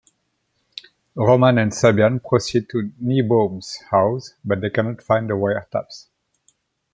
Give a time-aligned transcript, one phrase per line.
[1.15, 6.07] Roman and Sabian proceed to Niebaum's house, but they cannot find the wiretaps.